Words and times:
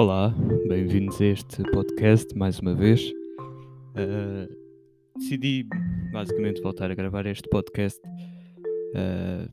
Olá, 0.00 0.32
bem-vindos 0.68 1.20
a 1.20 1.24
este 1.24 1.60
podcast 1.72 2.32
mais 2.38 2.60
uma 2.60 2.72
vez. 2.72 3.12
Uh, 3.96 4.48
decidi 5.18 5.66
basicamente 6.12 6.62
voltar 6.62 6.88
a 6.88 6.94
gravar 6.94 7.26
este 7.26 7.48
podcast 7.48 8.00
uh, 8.94 9.50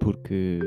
porque 0.00 0.58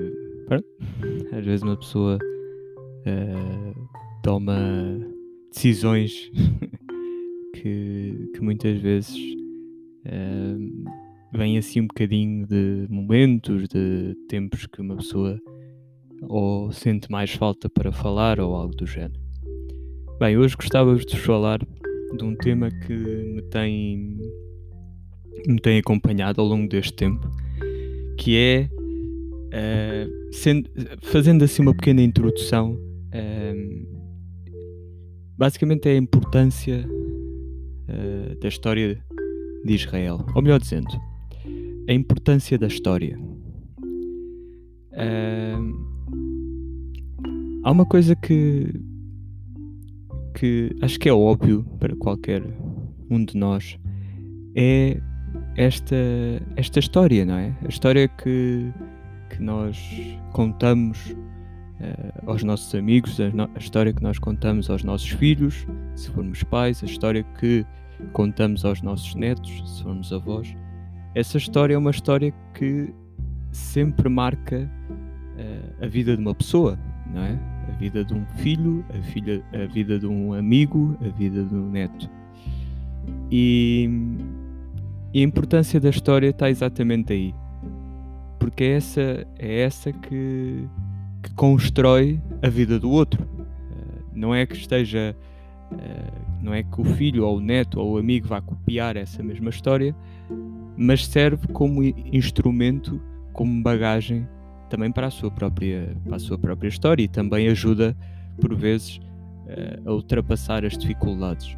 às 1.31 1.45
vezes 1.45 1.61
uma 1.61 1.77
pessoa 1.77 2.17
uh, 2.17 3.89
toma 4.23 4.99
decisões 5.53 6.31
que, 7.53 8.31
que, 8.33 8.41
muitas 8.41 8.81
vezes 8.81 9.15
vêm 11.31 11.59
assim 11.59 11.81
um 11.81 11.87
bocadinho 11.87 12.47
de 12.47 12.87
momentos, 12.89 13.67
de 13.67 14.15
tempos 14.27 14.65
que 14.65 14.81
uma 14.81 14.95
pessoa 14.95 15.39
ou 16.23 16.71
sente 16.71 17.11
mais 17.11 17.31
falta 17.31 17.69
para 17.69 17.91
falar 17.91 18.39
ou 18.39 18.55
algo 18.55 18.75
do 18.75 18.85
género. 18.85 19.19
Bem, 20.19 20.37
hoje 20.37 20.55
gostava 20.55 20.95
de 20.95 21.19
falar 21.19 21.59
de 22.17 22.23
um 22.23 22.35
tema 22.35 22.69
que 22.71 22.93
me 22.93 23.41
tem, 23.43 24.17
me 25.47 25.59
tem 25.59 25.77
acompanhado 25.77 26.41
ao 26.41 26.47
longo 26.47 26.67
deste 26.67 26.93
tempo, 26.93 27.29
que 28.17 28.35
é 28.35 28.69
uh, 29.47 30.33
sendo, 30.33 30.69
fazendo 31.03 31.43
assim 31.43 31.61
uma 31.61 31.75
pequena 31.75 32.01
introdução, 32.01 32.73
uh, 32.73 33.87
basicamente 35.37 35.87
é 35.87 35.91
a 35.91 35.97
importância 35.97 36.83
uh, 36.87 38.39
da 38.39 38.47
história 38.47 38.99
de 39.63 39.73
Israel, 39.73 40.25
ou 40.33 40.41
melhor 40.41 40.59
dizendo, 40.59 40.87
a 41.87 41.93
importância 41.93 42.57
da 42.57 42.67
história. 42.67 43.19
Uh, 44.93 45.86
Há 47.67 47.71
uma 47.71 47.85
coisa 47.85 48.15
que 48.15 48.73
que 50.33 50.73
acho 50.81 50.97
que 50.97 51.09
é 51.09 51.13
óbvio 51.13 51.65
para 51.77 51.93
qualquer 51.97 52.41
um 53.09 53.25
de 53.25 53.35
nós 53.35 53.77
é 54.55 55.01
esta 55.57 55.97
esta 56.55 56.79
história, 56.79 57.25
não 57.25 57.35
é? 57.35 57.53
A 57.65 57.67
história 57.67 58.07
que 58.07 58.71
que 59.29 59.43
nós 59.43 59.77
contamos 60.31 61.09
uh, 61.09 62.29
aos 62.31 62.41
nossos 62.41 62.73
amigos, 62.73 63.19
a, 63.19 63.27
no, 63.31 63.49
a 63.53 63.59
história 63.59 63.91
que 63.91 64.01
nós 64.01 64.17
contamos 64.17 64.69
aos 64.69 64.85
nossos 64.85 65.09
filhos, 65.09 65.67
se 65.93 66.09
formos 66.11 66.43
pais, 66.43 66.81
a 66.81 66.85
história 66.85 67.21
que 67.37 67.65
contamos 68.13 68.63
aos 68.63 68.81
nossos 68.81 69.13
netos, 69.13 69.75
se 69.75 69.83
formos 69.83 70.13
avós. 70.13 70.55
Essa 71.13 71.37
história 71.37 71.73
é 71.73 71.77
uma 71.77 71.91
história 71.91 72.33
que 72.53 72.93
sempre 73.51 74.07
marca 74.07 74.71
uh, 75.37 75.83
a 75.83 75.87
vida 75.89 76.15
de 76.15 76.21
uma 76.21 76.33
pessoa, 76.33 76.79
não 77.13 77.21
é? 77.21 77.37
A 77.67 77.71
vida 77.77 78.03
de 78.03 78.13
um 78.13 78.25
filho, 78.37 78.83
a, 78.89 79.01
filha, 79.03 79.43
a 79.53 79.65
vida 79.65 79.99
de 79.99 80.07
um 80.07 80.33
amigo, 80.33 80.97
a 81.01 81.09
vida 81.09 81.43
de 81.43 81.53
um 81.53 81.69
neto. 81.69 82.09
E, 83.31 83.89
e 85.13 85.19
a 85.19 85.23
importância 85.23 85.79
da 85.79 85.89
história 85.89 86.29
está 86.29 86.49
exatamente 86.49 87.13
aí. 87.13 87.33
Porque 88.39 88.63
é 88.63 88.71
essa, 88.73 89.27
é 89.37 89.61
essa 89.61 89.91
que, 89.91 90.67
que 91.21 91.33
constrói 91.33 92.21
a 92.41 92.49
vida 92.49 92.79
do 92.79 92.89
outro. 92.89 93.23
Uh, 93.23 94.03
não 94.13 94.33
é 94.33 94.45
que 94.45 94.55
esteja. 94.55 95.15
Uh, 95.71 96.27
não 96.41 96.53
é 96.53 96.63
que 96.63 96.79
o 96.79 96.83
filho 96.83 97.25
ou 97.25 97.37
o 97.37 97.41
neto 97.41 97.79
ou 97.79 97.93
o 97.93 97.97
amigo 97.97 98.27
vá 98.27 98.39
copiar 98.39 98.95
essa 98.95 99.21
mesma 99.21 99.49
história, 99.49 99.93
mas 100.77 101.05
serve 101.05 101.47
como 101.47 101.83
instrumento, 101.83 103.01
como 103.33 103.61
bagagem 103.61 104.25
também 104.69 104.91
para 104.91 105.07
a 105.07 105.11
sua 105.11 105.31
própria, 105.31 105.95
para 106.03 106.15
a 106.15 106.19
sua 106.19 106.37
própria 106.37 106.69
história 106.69 107.03
e 107.03 107.07
também 107.07 107.47
ajuda, 107.47 107.95
por 108.39 108.53
vezes, 108.55 108.97
uh, 108.97 109.89
a 109.89 109.93
ultrapassar 109.93 110.65
as 110.65 110.77
dificuldades. 110.77 111.57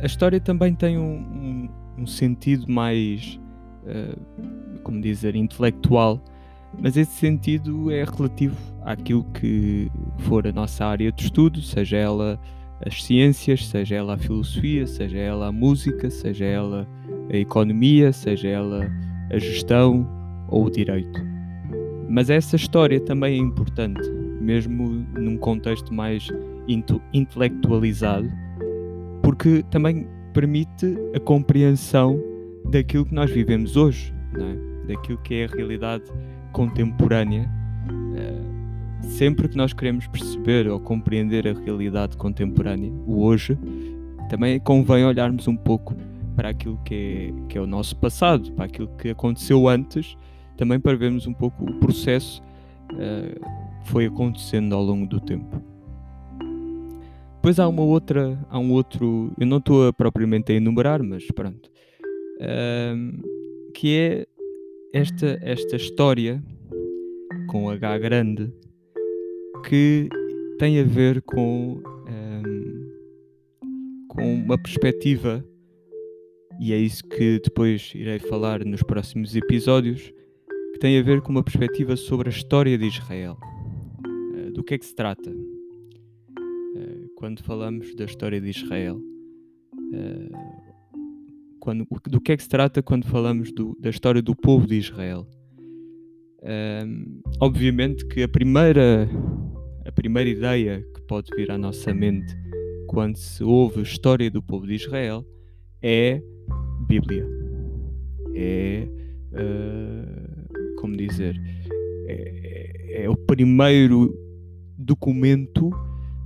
A 0.00 0.06
história 0.06 0.38
também 0.38 0.72
tem 0.72 0.96
um, 0.96 1.16
um, 1.16 1.68
um 1.98 2.06
sentido 2.06 2.70
mais, 2.70 3.40
uh, 3.84 4.80
como 4.84 5.00
dizer, 5.00 5.34
intelectual, 5.34 6.22
mas 6.78 6.96
esse 6.96 7.12
sentido 7.12 7.90
é 7.90 8.04
relativo 8.04 8.56
àquilo 8.82 9.24
que 9.34 9.90
for 10.18 10.46
a 10.46 10.52
nossa 10.52 10.86
área 10.86 11.10
de 11.10 11.24
estudo, 11.24 11.60
seja 11.60 11.96
ela 11.96 12.40
as 12.86 13.02
ciências, 13.02 13.66
seja 13.66 13.96
ela 13.96 14.14
a 14.14 14.18
filosofia, 14.18 14.86
seja 14.86 15.18
ela 15.18 15.48
a 15.48 15.52
música, 15.52 16.08
seja 16.08 16.44
ela 16.44 16.88
a 17.30 17.36
economia, 17.36 18.12
seja 18.12 18.48
ela 18.48 18.90
a 19.30 19.38
gestão, 19.38 20.06
ou 20.50 20.66
o 20.66 20.70
direito. 20.70 21.20
Mas 22.08 22.28
essa 22.28 22.56
história 22.56 23.00
também 23.00 23.34
é 23.34 23.38
importante, 23.38 24.00
mesmo 24.40 25.06
num 25.16 25.36
contexto 25.36 25.94
mais 25.94 26.28
intelectualizado, 27.12 28.28
porque 29.22 29.64
também 29.70 30.08
permite 30.32 30.96
a 31.14 31.20
compreensão 31.20 32.20
daquilo 32.70 33.06
que 33.06 33.14
nós 33.14 33.30
vivemos 33.30 33.76
hoje, 33.76 34.12
é? 34.34 34.88
daquilo 34.92 35.18
que 35.18 35.34
é 35.34 35.44
a 35.44 35.48
realidade 35.48 36.04
contemporânea. 36.52 37.48
Uh, 37.88 39.06
sempre 39.08 39.48
que 39.48 39.56
nós 39.56 39.72
queremos 39.72 40.06
perceber 40.06 40.68
ou 40.68 40.78
compreender 40.78 41.46
a 41.48 41.52
realidade 41.52 42.16
contemporânea, 42.16 42.92
o 43.06 43.22
hoje, 43.22 43.56
também 44.28 44.58
convém 44.60 45.04
olharmos 45.04 45.48
um 45.48 45.56
pouco 45.56 45.94
para 46.36 46.50
aquilo 46.50 46.78
que 46.84 46.94
é, 46.94 47.48
que 47.48 47.58
é 47.58 47.60
o 47.60 47.66
nosso 47.66 47.96
passado, 47.96 48.52
para 48.52 48.66
aquilo 48.66 48.88
que 48.98 49.10
aconteceu 49.10 49.68
antes 49.68 50.16
também 50.60 50.78
para 50.78 50.94
vermos 50.94 51.26
um 51.26 51.32
pouco 51.32 51.64
o 51.64 51.80
processo 51.80 52.42
uh, 52.92 53.82
que 53.82 53.90
foi 53.90 54.04
acontecendo 54.04 54.74
ao 54.74 54.84
longo 54.84 55.06
do 55.06 55.18
tempo. 55.18 55.58
Depois 57.36 57.58
há 57.58 57.66
uma 57.66 57.80
outra, 57.80 58.38
há 58.50 58.58
um 58.58 58.70
outro, 58.70 59.32
eu 59.40 59.46
não 59.46 59.56
estou 59.56 59.90
propriamente 59.94 60.52
a 60.52 60.56
enumerar, 60.56 61.02
mas 61.02 61.26
pronto, 61.28 61.70
uh, 62.36 63.72
que 63.72 63.96
é 63.96 64.26
esta, 64.92 65.38
esta 65.40 65.76
história 65.76 66.42
com 67.48 67.70
H 67.70 67.96
grande 67.96 68.52
que 69.66 70.10
tem 70.58 70.78
a 70.78 70.84
ver 70.84 71.22
com, 71.22 71.82
um, 72.06 72.90
com 74.08 74.34
uma 74.34 74.58
perspectiva, 74.58 75.42
e 76.60 76.74
é 76.74 76.76
isso 76.76 77.02
que 77.04 77.40
depois 77.42 77.92
irei 77.94 78.18
falar 78.18 78.62
nos 78.62 78.82
próximos 78.82 79.34
episódios, 79.34 80.12
tem 80.80 80.98
a 80.98 81.02
ver 81.02 81.20
com 81.20 81.30
uma 81.30 81.44
perspectiva 81.44 81.94
sobre 81.94 82.28
a 82.28 82.32
história 82.32 82.76
de 82.78 82.86
Israel. 82.86 83.36
Uh, 84.02 84.50
do 84.52 84.64
que 84.64 84.74
é 84.74 84.78
que 84.78 84.86
se 84.86 84.94
trata? 84.94 85.30
Uh, 85.30 87.10
quando 87.16 87.42
falamos 87.42 87.94
da 87.94 88.06
história 88.06 88.40
de 88.40 88.48
Israel, 88.48 88.96
uh, 88.96 90.36
quando, 91.60 91.86
do 92.08 92.18
que 92.18 92.32
é 92.32 92.36
que 92.36 92.42
se 92.42 92.48
trata 92.48 92.82
quando 92.82 93.06
falamos 93.06 93.52
do, 93.52 93.76
da 93.78 93.90
história 93.90 94.22
do 94.22 94.34
povo 94.34 94.66
de 94.66 94.76
Israel? 94.76 95.28
obviamente 97.38 98.06
que 98.06 98.22
a 98.22 98.28
primeira, 98.28 99.06
a 99.86 99.92
primeira 99.92 100.30
ideia 100.30 100.82
que 100.94 101.02
pode 101.02 101.30
vir 101.36 101.50
à 101.50 101.58
nossa 101.58 101.92
mente 101.92 102.34
quando 102.88 103.16
se 103.16 103.44
ouve 103.44 103.82
história 103.82 104.30
do 104.30 104.42
povo 104.42 104.66
de 104.66 104.72
Israel 104.72 105.22
é 105.82 106.22
Bíblia. 106.88 107.28
É 108.34 108.88
uh, 109.34 110.29
como 110.80 110.96
dizer, 110.96 111.40
é, 112.06 113.02
é, 113.02 113.10
o 113.10 113.14
primeiro 113.14 114.16
documento 114.76 115.70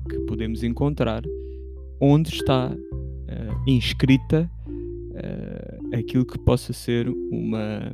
que 0.09 0.19
podemos 0.21 0.63
encontrar 0.63 1.23
onde 2.01 2.31
está 2.31 2.71
uh, 2.71 3.71
inscrita 3.71 4.51
uh, 4.71 5.97
aquilo 5.97 6.25
que 6.25 6.39
possa 6.39 6.73
ser 6.73 7.09
uma, 7.09 7.93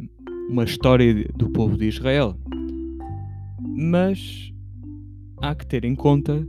uma 0.51 0.65
história 0.65 1.27
do 1.35 1.49
povo 1.51 1.77
de 1.77 1.87
Israel. 1.87 2.37
Mas 3.61 4.53
há 5.41 5.55
que 5.55 5.67
ter 5.67 5.85
em 5.85 5.95
conta 5.95 6.47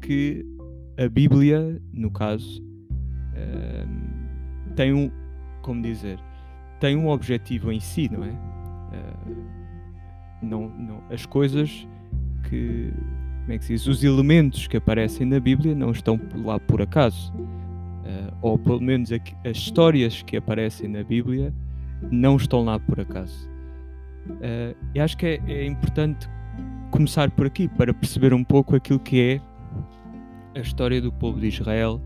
que 0.00 0.44
a 0.96 1.08
Bíblia, 1.08 1.80
no 1.92 2.10
caso, 2.10 2.62
uh, 2.62 4.72
tem 4.74 4.92
um, 4.92 5.10
como 5.62 5.82
dizer, 5.82 6.18
tem 6.80 6.96
um 6.96 7.08
objetivo 7.08 7.70
em 7.70 7.80
si, 7.80 8.08
não 8.10 8.24
é? 8.24 8.61
Não, 10.42 10.68
não, 10.68 11.02
as 11.10 11.24
coisas 11.26 11.86
que. 12.48 12.92
Como 13.42 13.52
é 13.52 13.58
que 13.58 13.64
se 13.64 13.72
diz? 13.72 13.86
Os 13.86 14.04
elementos 14.04 14.66
que 14.66 14.76
aparecem 14.76 15.26
na 15.26 15.40
Bíblia 15.40 15.74
não 15.74 15.90
estão 15.90 16.20
lá 16.44 16.60
por 16.60 16.80
acaso. 16.80 17.32
Uh, 17.32 18.34
ou 18.40 18.58
pelo 18.58 18.80
menos 18.80 19.10
as 19.12 19.56
histórias 19.56 20.22
que 20.22 20.36
aparecem 20.36 20.88
na 20.88 21.02
Bíblia 21.02 21.52
não 22.10 22.36
estão 22.36 22.64
lá 22.64 22.78
por 22.78 23.00
acaso. 23.00 23.48
Uh, 24.28 24.76
e 24.94 25.00
acho 25.00 25.16
que 25.16 25.26
é, 25.26 25.40
é, 25.48 25.66
importante 25.66 26.28
começar 26.90 27.30
por 27.30 27.46
aqui 27.46 27.68
para 27.68 27.92
perceber 27.92 28.32
um 28.32 28.44
pouco 28.44 28.76
aquilo 28.76 29.00
que 29.00 29.20
é 29.20 29.40
a 30.58 30.60
história 30.60 31.00
do 31.00 31.12
povo 31.12 31.40
de 31.40 31.48
Israel 31.48 32.00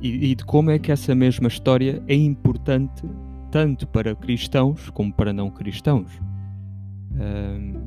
e, 0.00 0.30
e 0.30 0.34
de 0.34 0.44
como 0.44 0.70
é 0.70 0.78
que 0.78 0.90
essa 0.90 1.14
mesma 1.14 1.48
história 1.48 2.02
é 2.08 2.14
importante 2.14 3.04
tanto 3.50 3.86
para 3.86 4.14
cristãos 4.14 4.90
como 4.90 5.12
para 5.12 5.32
não 5.32 5.50
cristãos. 5.50 6.20
Um, 7.12 7.86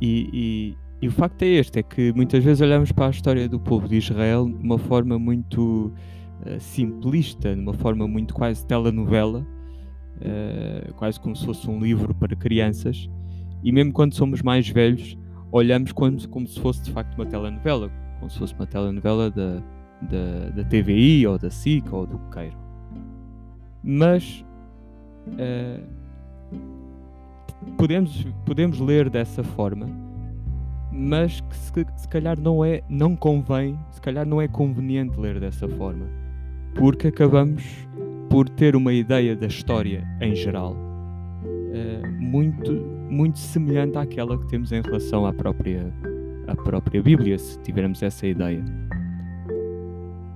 e, 0.00 0.28
e, 0.32 0.78
e 1.02 1.08
o 1.08 1.12
facto 1.12 1.42
é 1.42 1.46
este, 1.46 1.78
é 1.78 1.82
que 1.82 2.12
muitas 2.12 2.42
vezes 2.42 2.60
olhamos 2.60 2.92
para 2.92 3.06
a 3.06 3.10
história 3.10 3.48
do 3.48 3.60
povo 3.60 3.88
de 3.88 3.96
Israel 3.96 4.46
de 4.46 4.62
uma 4.64 4.78
forma 4.78 5.18
muito 5.18 5.92
uh, 6.46 6.60
simplista, 6.60 7.54
de 7.54 7.60
uma 7.60 7.74
forma 7.74 8.06
muito 8.08 8.34
quase 8.34 8.64
telenovela, 8.66 9.40
uh, 9.40 10.94
quase 10.94 11.20
como 11.20 11.36
se 11.36 11.44
fosse 11.44 11.68
um 11.68 11.78
livro 11.78 12.14
para 12.14 12.34
crianças, 12.34 13.08
e 13.62 13.72
mesmo 13.72 13.92
quando 13.92 14.14
somos 14.14 14.42
mais 14.42 14.68
velhos, 14.68 15.16
olhamos 15.52 15.92
como, 15.92 16.28
como 16.28 16.46
se 16.46 16.58
fosse 16.60 16.82
de 16.82 16.92
facto 16.92 17.14
uma 17.14 17.26
telenovela, 17.26 17.90
como 18.18 18.30
se 18.30 18.38
fosse 18.38 18.54
uma 18.54 18.66
telenovela 18.66 19.30
da, 19.30 19.62
da, 20.02 20.50
da 20.56 20.64
TVI 20.64 21.26
ou 21.26 21.38
da 21.38 21.50
SIC 21.50 21.92
ou 21.92 22.06
do 22.06 22.18
que 22.18 22.30
queiram. 22.30 22.58
Mas 23.82 24.44
uh, 25.28 26.03
podemos, 27.76 28.26
podemos 28.44 28.80
ler 28.80 29.10
dessa 29.10 29.42
forma, 29.42 29.86
mas 30.92 31.40
que 31.40 31.56
se, 31.56 31.72
se 31.96 32.08
calhar 32.08 32.38
não 32.40 32.64
é, 32.64 32.82
não 32.88 33.16
convém, 33.16 33.78
se 33.90 34.00
calhar 34.00 34.26
não 34.26 34.40
é 34.40 34.48
conveniente 34.48 35.18
ler 35.18 35.40
dessa 35.40 35.68
forma, 35.68 36.06
porque 36.74 37.08
acabamos 37.08 37.64
por 38.30 38.48
ter 38.48 38.74
uma 38.74 38.92
ideia 38.92 39.36
da 39.36 39.46
história 39.46 40.06
em 40.20 40.34
geral 40.34 40.72
uh, 40.72 42.22
muito, 42.22 42.72
muito 43.10 43.38
semelhante 43.38 43.98
àquela 43.98 44.38
que 44.38 44.46
temos 44.48 44.72
em 44.72 44.80
relação 44.80 45.26
à 45.26 45.32
própria, 45.32 45.92
à 46.46 46.54
própria 46.54 47.02
Bíblia, 47.02 47.38
se 47.38 47.58
tivermos 47.60 48.02
essa 48.02 48.26
ideia. 48.26 48.64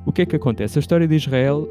O 0.05 0.13
que 0.13 0.23
é 0.23 0.27
que 0.27 0.37
acontece? 0.37 0.79
A 0.79 0.81
história 0.81 1.07
de 1.07 1.15
Israel 1.15 1.69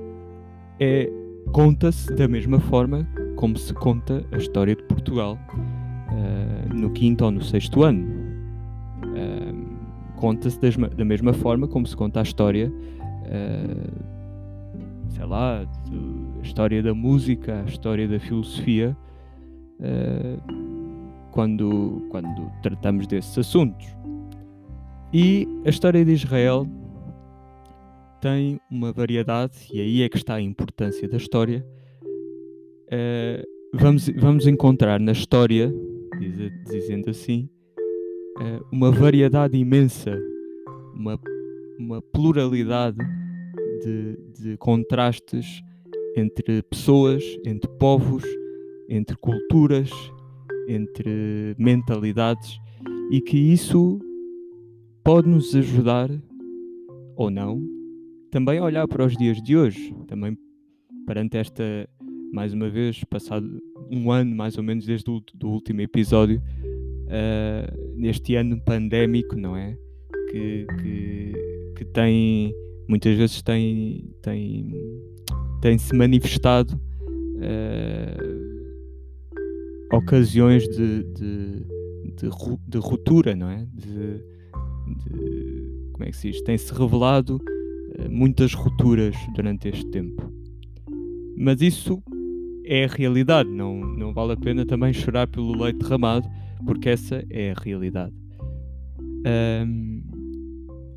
é 0.80 1.10
conta-se 1.52 2.14
da 2.14 2.28
mesma 2.28 2.60
forma 2.60 3.08
como 3.38 3.58
se 3.58 3.74
conta 3.74 4.26
a 4.32 4.38
história 4.38 4.76
de 4.76 4.84
Portugal 4.84 5.38
uh, 5.54 6.74
no 6.74 6.92
quinto 6.92 7.24
ou 7.24 7.32
no 7.32 7.42
sexto 7.42 7.84
ano. 7.84 8.06
Uh, 9.04 9.78
conta-se 10.18 10.60
da 10.60 11.06
mesma 11.06 11.32
forma 11.34 11.68
como 11.68 11.88
se 11.88 11.96
conta 11.96 12.20
a 12.20 12.24
história, 12.24 12.70
uh, 12.70 13.92
sei 15.10 15.26
lá, 15.26 15.64
de, 15.64 16.40
a 16.40 16.42
história 16.42 16.84
da 16.84 16.94
música, 16.94 17.62
a 17.62 17.70
história 17.70 18.08
da 18.08 18.20
filosofia, 18.20 18.98
quando, 21.32 22.02
quando 22.10 22.52
tratamos 22.64 23.06
desses 23.06 23.38
assuntos. 23.38 23.86
E 25.14 25.48
a 25.64 25.70
história 25.70 26.04
de 26.04 26.14
Israel 26.14 26.68
tem 28.20 28.60
uma 28.72 28.92
variedade, 28.92 29.70
e 29.72 29.80
aí 29.80 30.02
é 30.02 30.10
que 30.10 30.18
está 30.18 30.34
a 30.36 30.42
importância 30.42 31.08
da 31.08 31.18
história. 31.18 31.64
Uh, 32.88 33.44
vamos, 33.74 34.10
vamos 34.18 34.48
encontrar 34.48 35.00
na 35.00 35.12
história, 35.12 35.74
diz, 36.20 36.52
dizendo 36.66 37.10
assim, 37.10 37.50
uh, 38.40 38.66
uma 38.72 38.92
variedade 38.92 39.58
imensa, 39.58 40.18
uma, 40.94 41.20
uma 41.78 42.02
pluralidade 42.02 42.98
de, 43.84 44.18
de 44.42 44.58
contrastes 44.58 45.62
entre 46.16 46.64
pessoas, 46.64 47.24
entre 47.46 47.70
povos, 47.78 48.24
entre 48.90 49.16
culturas, 49.18 49.90
entre 50.68 51.56
mentalidades, 51.58 52.58
e 53.12 53.22
que 53.22 53.38
isso 53.38 54.00
pode 55.04 55.30
nos 55.30 55.56
ajudar 55.56 56.10
ou 57.16 57.30
não 57.30 57.78
também 58.30 58.60
olhar 58.60 58.88
para 58.88 59.06
os 59.06 59.16
dias 59.16 59.42
de 59.42 59.56
hoje, 59.56 59.96
também 60.08 60.38
perante 61.06 61.38
esta, 61.38 61.90
mais 62.32 62.54
uma 62.54 62.70
vez, 62.70 63.04
passado 63.04 63.62
um 63.90 64.12
ano 64.12 64.36
mais 64.36 64.58
ou 64.58 64.64
menos 64.64 64.86
desde 64.86 65.10
o 65.10 65.22
do 65.34 65.50
último 65.50 65.82
episódio, 65.82 66.42
uh, 67.08 67.96
neste 67.96 68.36
ano 68.36 68.60
pandémico, 68.62 69.36
não 69.36 69.56
é? 69.56 69.78
Que, 70.30 70.66
que, 70.82 71.34
que 71.78 71.86
tem, 71.86 72.54
muitas 72.88 73.18
vezes 73.18 73.42
tem, 73.42 74.14
tem, 74.22 74.74
tem 75.62 75.78
se 75.78 75.96
manifestado 75.96 76.76
uh, 77.38 78.38
ocasiões 79.96 80.68
de, 80.68 81.04
de, 81.04 81.66
de, 82.16 82.30
de, 82.68 82.78
ruptura, 82.78 83.36
não 83.36 83.50
é? 83.50 83.66
De, 83.74 84.18
de, 85.10 85.92
como 85.94 86.04
é 86.04 86.12
que 86.12 86.18
se 86.18 86.32
diz? 86.32 86.42
Tem-se 86.42 86.74
revelado 86.74 87.42
eh, 87.96 88.08
muitas 88.08 88.54
rupturas 88.54 89.16
durante 89.36 89.68
este 89.70 89.86
tempo. 89.88 90.32
Mas 91.36 91.62
isso 91.62 92.02
é 92.68 92.86
a 92.86 92.88
realidade, 92.88 93.50
não, 93.50 93.76
não 93.76 94.14
vale 94.14 94.34
a 94.34 94.38
pena 94.38 94.66
também 94.66 94.92
chorar 94.94 95.28
pelo 95.28 95.58
leite 95.58 95.80
derramado, 95.80 96.28
porque 96.66 96.90
essa 96.90 97.24
é 97.30 97.52
a 97.52 97.62
realidade. 97.62 98.14
Um, 99.26 100.02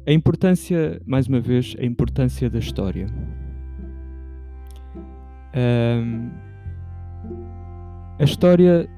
a 0.07 0.13
importância, 0.13 1.01
mais 1.07 1.29
uma 1.29 1.41
vez, 1.41 1.77
a 1.79 1.85
importância 1.85 2.51
da 2.51 2.59
história. 2.59 3.07
Um, 5.55 6.31
a 8.19 8.25
história 8.25 8.89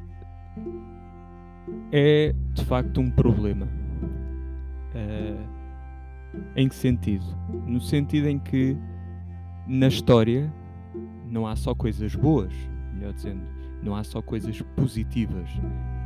é 1.92 2.34
de 2.54 2.64
facto 2.64 3.00
um 3.00 3.10
problema. 3.10 3.68
Uh, 4.94 5.52
em 6.56 6.68
que 6.68 6.74
sentido? 6.74 7.24
No 7.66 7.80
sentido 7.80 8.28
em 8.28 8.38
que 8.38 8.76
na 9.66 9.88
história 9.88 10.52
não 11.32 11.46
há 11.46 11.56
só 11.56 11.74
coisas 11.74 12.14
boas, 12.14 12.52
melhor 12.94 13.14
dizendo, 13.14 13.40
não 13.82 13.96
há 13.96 14.04
só 14.04 14.20
coisas 14.20 14.60
positivas, 14.76 15.48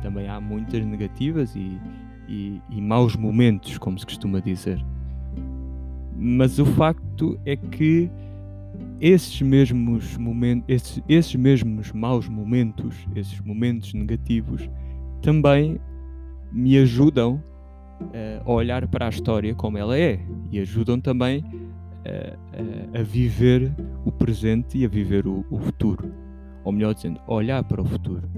também 0.01 0.27
há 0.27 0.39
muitas 0.39 0.83
negativas 0.85 1.53
e, 1.53 1.77
e, 2.27 2.61
e 2.69 2.81
maus 2.81 3.15
momentos, 3.15 3.77
como 3.77 3.99
se 3.99 4.05
costuma 4.05 4.39
dizer. 4.39 4.83
Mas 6.15 6.57
o 6.57 6.65
facto 6.65 7.37
é 7.45 7.55
que 7.55 8.09
esses 8.99 9.41
mesmos 9.41 10.17
momentos, 10.17 10.65
esses, 10.67 11.03
esses 11.07 11.35
mesmos 11.35 11.91
maus 11.91 12.27
momentos, 12.27 12.95
esses 13.13 13.39
momentos 13.41 13.93
negativos, 13.93 14.67
também 15.21 15.79
me 16.51 16.77
ajudam 16.77 17.43
uh, 18.01 18.49
a 18.49 18.51
olhar 18.51 18.87
para 18.87 19.07
a 19.07 19.09
história 19.09 19.53
como 19.53 19.77
ela 19.77 19.97
é 19.97 20.19
e 20.51 20.59
ajudam 20.59 20.99
também 20.99 21.43
a, 22.07 22.99
a, 22.99 23.03
viver 23.03 23.71
o 24.05 24.11
presente 24.11 24.77
e 24.77 24.85
a 24.85 24.87
viver 24.87 25.27
o, 25.27 25.45
o, 25.49 25.59
futuro. 25.59 26.11
Ou 26.63 26.71
melhor 26.71 26.93
dizendo, 26.93 27.19
olhar 27.27 27.63
para 27.63 27.81
o 27.81 27.85
futuro. 27.85 28.29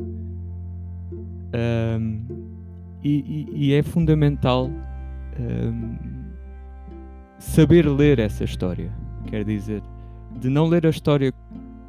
Um, 1.54 2.26
e, 3.04 3.48
e, 3.54 3.68
e, 3.68 3.74
é 3.74 3.82
fundamental 3.82 4.70
um, 5.40 5.98
saber 7.38 7.88
ler 7.88 8.20
essa 8.20 8.44
história. 8.44 8.92
Quer 9.28 9.44
dizer, 9.44 9.82
de 10.40 10.50
não 10.50 10.68
ler 10.68 10.86
a 10.86 10.90
história 10.90 11.34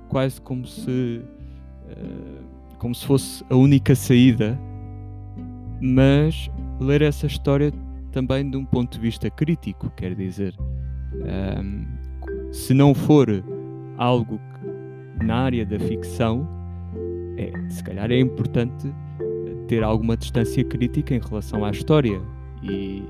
quase 0.08 0.40
como 0.40 0.66
se, 0.66 1.22
uh, 1.90 2.44
como 2.78 2.94
se 2.94 3.06
fosse 3.06 3.44
a 3.50 3.56
única 3.56 3.94
saída, 3.94 4.58
mas 5.80 6.50
ler 6.78 7.02
essa 7.02 7.26
história 7.26 7.72
também 8.12 8.48
de 8.48 8.56
um 8.56 8.64
ponto 8.64 8.92
de 8.94 9.00
vista 9.00 9.30
crítico, 9.30 9.90
quer 9.90 10.14
dizer, 10.14 10.54
um, 11.20 11.84
se 12.52 12.74
não 12.74 12.94
for 12.94 13.28
algo 13.96 14.40
na 15.22 15.36
área 15.36 15.64
da 15.66 15.78
ficção, 15.78 16.48
é, 17.36 17.52
se 17.68 17.82
calhar 17.82 18.10
é 18.10 18.18
importante 18.18 18.92
ter 19.68 19.82
alguma 19.84 20.16
distância 20.16 20.64
crítica 20.64 21.14
em 21.14 21.20
relação 21.20 21.64
à 21.64 21.70
história 21.70 22.20
e, 22.62 23.04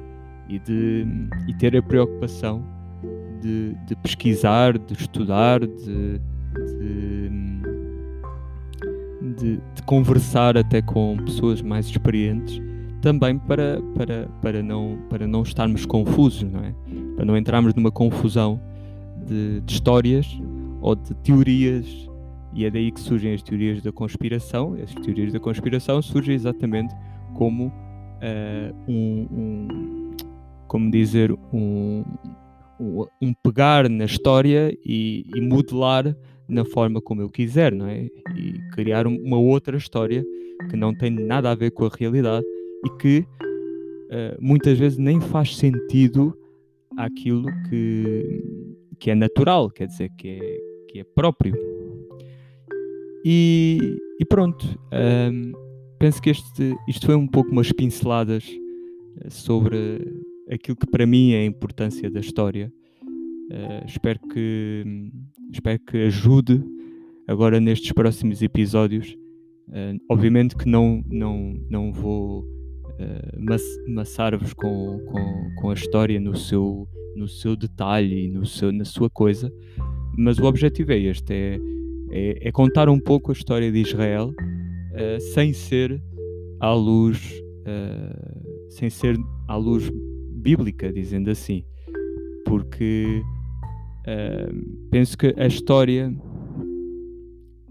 e, 0.49 0.59
de, 0.59 1.07
e 1.49 1.55
ter 1.55 1.76
a 1.76 1.83
preocupação 1.83 2.62
de, 3.40 3.75
de 3.87 3.97
pesquisar, 3.97 4.76
de 4.76 4.93
estudar, 4.93 5.61
de, 5.61 6.21
de, 9.37 9.57
de 9.75 9.83
conversar 9.87 10.59
até 10.59 10.83
com 10.83 11.17
pessoas 11.25 11.62
mais 11.62 11.87
experientes 11.87 12.61
também 13.00 13.38
para, 13.38 13.81
para, 13.97 14.29
para, 14.43 14.62
não, 14.62 14.99
para 15.09 15.26
não 15.26 15.43
estarmos 15.43 15.87
confusos, 15.87 16.43
não 16.43 16.61
é? 16.61 16.75
Para 17.21 17.27
não 17.27 17.37
entrarmos 17.37 17.75
numa 17.75 17.91
confusão 17.91 18.59
de, 19.27 19.61
de 19.61 19.75
histórias 19.75 20.27
ou 20.81 20.95
de 20.95 21.12
teorias, 21.17 22.09
e 22.55 22.65
é 22.65 22.71
daí 22.71 22.91
que 22.91 22.99
surgem 22.99 23.35
as 23.35 23.43
teorias 23.43 23.83
da 23.83 23.93
conspiração. 23.93 24.75
As 24.83 24.95
teorias 24.95 25.31
da 25.31 25.39
conspiração 25.39 26.00
surgem 26.00 26.35
exatamente 26.35 26.95
como 27.35 27.67
uh, 27.67 28.75
um, 28.89 29.29
um, 29.31 30.17
como 30.67 30.91
dizer, 30.91 31.31
um, 31.53 32.05
um 33.21 33.35
pegar 33.43 33.87
na 33.91 34.07
história 34.07 34.75
e, 34.83 35.27
e, 35.37 35.43
modelar 35.43 36.17
na 36.49 36.65
forma 36.65 37.03
como 37.03 37.21
eu 37.21 37.29
quiser, 37.29 37.71
não 37.71 37.87
é? 37.87 38.09
E 38.35 38.59
criar 38.73 39.07
uma 39.07 39.37
outra 39.37 39.77
história 39.77 40.25
que 40.71 40.75
não 40.75 40.95
tem 40.95 41.11
nada 41.11 41.50
a 41.50 41.55
ver 41.55 41.71
com 41.73 41.85
a 41.85 41.91
realidade 41.95 42.47
e 42.83 42.91
que 42.99 43.19
uh, 43.19 44.39
muitas 44.41 44.79
vezes 44.79 44.97
nem 44.97 45.21
faz 45.21 45.55
sentido 45.55 46.35
àquilo 47.04 47.47
que, 47.69 48.42
que 48.99 49.11
é 49.11 49.14
natural, 49.14 49.71
quer 49.71 49.87
dizer, 49.87 50.11
que 50.16 50.28
é, 50.28 50.59
que 50.88 50.99
é 51.00 51.04
próprio. 51.04 51.54
E, 53.25 53.99
e 54.19 54.25
pronto, 54.25 54.66
um, 54.92 55.52
penso 55.99 56.23
que 56.23 56.30
este, 56.30 56.75
isto 56.88 57.07
foi 57.07 57.14
um 57.14 57.26
pouco 57.26 57.50
umas 57.50 57.71
pinceladas 57.73 58.45
sobre 59.28 60.00
aquilo 60.50 60.76
que 60.76 60.87
para 60.87 61.07
mim 61.07 61.33
é 61.33 61.40
a 61.40 61.45
importância 61.45 62.11
da 62.11 62.21
história. 62.21 62.73
Uh, 63.50 63.85
espero 63.85 64.21
que 64.33 65.11
espero 65.52 65.80
que 65.80 65.97
ajude 66.04 66.62
agora 67.26 67.61
nestes 67.61 67.92
próximos 67.92 68.42
episódios. 68.42 69.16
Uh, 69.69 70.00
obviamente 70.09 70.57
que 70.57 70.69
não 70.69 71.04
não 71.09 71.54
não 71.69 71.92
vou 71.92 72.45
uh, 73.00 73.90
maçar-vos 73.92 74.52
com, 74.52 75.00
com, 75.07 75.50
com 75.61 75.71
a 75.71 75.75
história 75.75 76.21
no 76.21 76.37
seu 76.37 76.88
no 77.16 77.26
seu 77.26 77.57
detalhe 77.57 78.33
seu 78.47 78.73
na 78.73 78.85
sua 78.85 79.11
coisa, 79.11 79.52
mas 80.16 80.38
o 80.38 80.45
objetivo 80.45 80.92
é 80.92 80.99
este: 80.99 81.33
é, 81.33 81.61
é, 82.11 82.49
é 82.49 82.52
contar 82.52 82.88
um 82.88 83.00
pouco 83.00 83.30
a 83.30 83.35
história 83.35 83.71
de 83.71 83.80
Israel 83.80 84.28
uh, 84.28 85.21
sem 85.33 85.52
ser 85.52 86.00
à 86.61 86.73
luz 86.73 87.42
sem 88.69 88.90
ser 88.90 89.16
à 89.47 89.57
luz 89.57 89.90
bíblica, 90.40 90.92
dizendo 90.92 91.30
assim, 91.30 91.64
porque 92.47 93.23
uh, 94.07 94.88
penso 94.90 95.16
que 95.16 95.35
a 95.37 95.47
história, 95.47 96.12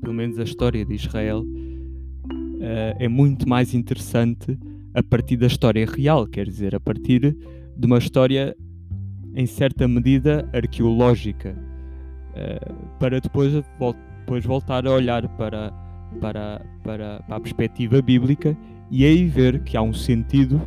pelo 0.01 0.13
menos 0.13 0.39
a 0.39 0.43
história 0.43 0.85
de 0.85 0.93
Israel, 0.93 1.41
uh, 1.41 2.95
é 2.99 3.07
muito 3.07 3.47
mais 3.49 3.73
interessante 3.73 4.57
a 4.93 5.03
partir 5.03 5.37
da 5.37 5.47
história 5.47 5.85
real, 5.85 6.27
quer 6.27 6.45
dizer, 6.45 6.75
a 6.75 6.79
partir 6.79 7.35
de 7.77 7.85
uma 7.85 7.97
história 7.97 8.55
em 9.35 9.45
certa 9.45 9.87
medida 9.87 10.49
arqueológica, 10.53 11.55
uh, 12.31 12.97
para 12.99 13.19
depois, 13.19 13.53
depois 13.53 14.45
voltar 14.45 14.85
a 14.85 14.91
olhar 14.91 15.27
para, 15.29 15.71
para, 16.19 16.61
para, 16.83 17.23
para 17.27 17.35
a 17.35 17.39
perspectiva 17.39 18.01
bíblica 18.01 18.57
e 18.89 19.05
aí 19.05 19.25
ver 19.25 19.63
que 19.63 19.77
há 19.77 19.81
um 19.81 19.93
sentido 19.93 20.61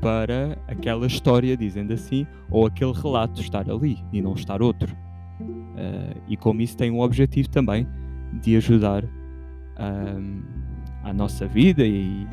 para 0.00 0.58
aquela 0.66 1.06
história, 1.06 1.56
dizendo 1.56 1.92
assim, 1.92 2.26
ou 2.50 2.66
aquele 2.66 2.92
relato 2.92 3.40
estar 3.40 3.68
ali 3.70 3.98
e 4.12 4.22
não 4.22 4.34
estar 4.34 4.62
outro. 4.62 4.94
Uh, 5.40 6.20
e 6.28 6.36
como 6.36 6.62
isso 6.62 6.76
tem 6.76 6.90
um 6.90 7.00
objetivo 7.00 7.48
também 7.50 7.86
de 8.40 8.56
ajudar 8.56 9.04
à 11.04 11.12
nossa 11.12 11.46
vida 11.46 11.84
e, 11.84 12.26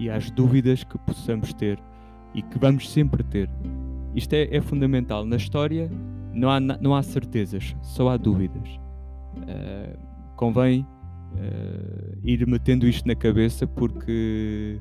e, 0.00 0.08
às 0.08 0.30
dúvidas 0.30 0.82
que 0.82 0.98
possamos 0.98 1.52
ter 1.52 1.78
e 2.34 2.42
que 2.42 2.58
vamos 2.58 2.90
sempre 2.90 3.22
ter. 3.22 3.50
Isto 4.14 4.32
é, 4.32 4.56
é 4.56 4.60
fundamental. 4.60 5.24
Na 5.24 5.36
história 5.36 5.90
não 6.32 6.50
há, 6.50 6.58
não 6.58 6.94
há 6.94 7.02
certezas, 7.02 7.76
só 7.82 8.08
há 8.08 8.16
dúvidas. 8.16 8.68
Uh, 9.36 9.98
convém 10.36 10.86
uh, 11.34 12.18
ir 12.24 12.46
metendo 12.46 12.86
isto 12.86 13.06
na 13.06 13.14
cabeça 13.14 13.66
porque 13.66 14.80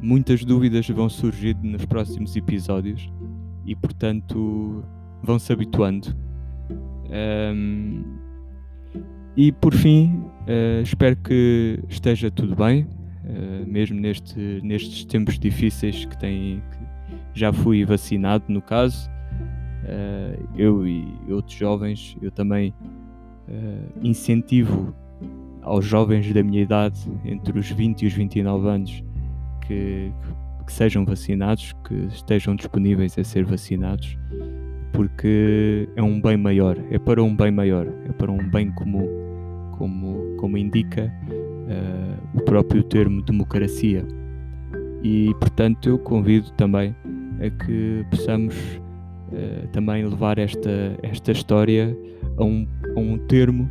muitas 0.00 0.44
dúvidas 0.44 0.88
vão 0.88 1.08
surgir 1.08 1.56
nos 1.62 1.84
próximos 1.84 2.34
episódios 2.34 3.12
e, 3.66 3.76
portanto, 3.76 4.82
vão 5.22 5.38
se 5.38 5.52
habituando. 5.52 6.08
Um, 7.10 8.02
e 9.36 9.52
por 9.52 9.74
fim, 9.74 10.22
uh, 10.46 10.82
espero 10.82 11.16
que 11.16 11.80
esteja 11.88 12.30
tudo 12.30 12.54
bem, 12.54 12.86
uh, 13.24 13.66
mesmo 13.66 14.00
neste, 14.00 14.60
nestes 14.62 15.04
tempos 15.04 15.38
difíceis 15.38 16.04
que, 16.04 16.18
tem, 16.18 16.62
que 16.70 17.38
já 17.38 17.52
fui 17.52 17.84
vacinado, 17.84 18.44
no 18.48 18.62
caso. 18.62 19.10
Uh, 19.84 20.48
eu 20.56 20.86
e 20.86 21.06
outros 21.28 21.56
jovens, 21.56 22.16
eu 22.22 22.30
também 22.30 22.74
incentivo 24.02 24.94
aos 25.64 25.84
jovens 25.84 26.32
da 26.32 26.42
minha 26.42 26.62
idade, 26.62 26.98
entre 27.24 27.58
os 27.58 27.70
20 27.70 28.02
e 28.02 28.06
os 28.06 28.12
29 28.12 28.68
anos, 28.68 29.04
que, 29.66 30.12
que 30.66 30.72
sejam 30.72 31.04
vacinados, 31.04 31.74
que 31.86 31.94
estejam 32.06 32.54
disponíveis 32.54 33.18
a 33.18 33.24
ser 33.24 33.44
vacinados, 33.44 34.16
porque 34.92 35.88
é 35.96 36.02
um 36.02 36.20
bem 36.20 36.36
maior, 36.36 36.76
é 36.90 36.98
para 36.98 37.22
um 37.22 37.34
bem 37.34 37.50
maior, 37.50 37.86
é 38.06 38.12
para 38.12 38.30
um 38.30 38.48
bem 38.50 38.70
comum, 38.72 39.08
como, 39.72 40.36
como 40.36 40.56
indica 40.56 41.12
o 42.34 42.40
próprio 42.42 42.82
termo 42.82 43.22
democracia. 43.22 44.06
E 45.02 45.34
portanto 45.40 45.88
eu 45.88 45.98
convido 45.98 46.50
também 46.52 46.94
a 47.40 47.64
que 47.64 48.04
possamos 48.10 48.54
uh, 48.54 49.68
também 49.72 50.04
levar 50.04 50.38
esta, 50.38 50.98
esta 51.02 51.32
história 51.32 51.96
a 52.36 52.44
um, 52.44 52.66
a 52.96 53.00
um 53.00 53.18
termo 53.26 53.70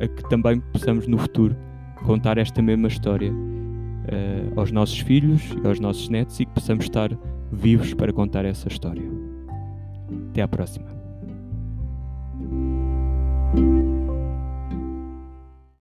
a 0.00 0.06
que 0.06 0.28
também 0.28 0.60
possamos 0.72 1.06
no 1.06 1.18
futuro 1.18 1.56
contar 2.04 2.38
esta 2.38 2.60
mesma 2.60 2.88
história 2.88 3.32
uh, 3.32 4.60
aos 4.60 4.70
nossos 4.70 4.98
filhos 5.00 5.42
e 5.62 5.66
aos 5.66 5.80
nossos 5.80 6.08
netos 6.08 6.38
e 6.38 6.44
que 6.44 6.52
possamos 6.52 6.84
estar 6.84 7.10
vivos 7.50 7.94
para 7.94 8.12
contar 8.12 8.44
essa 8.44 8.68
história. 8.68 9.04
Até 10.30 10.42
à 10.42 10.48
próxima. 10.48 10.95